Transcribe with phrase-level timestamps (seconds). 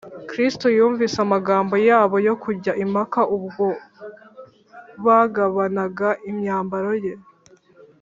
[0.29, 3.67] kristo yumvise amagambo yabo yo kujya impaka ubwo
[5.05, 7.13] bagabanaga imyambaro ye